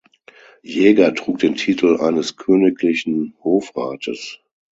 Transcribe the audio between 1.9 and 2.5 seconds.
eines